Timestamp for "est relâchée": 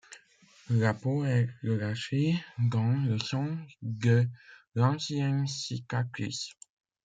1.25-2.33